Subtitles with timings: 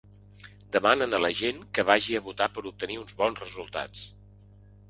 [0.75, 4.03] Demanen a la gent que vagi a votar per obtenir uns bons resultats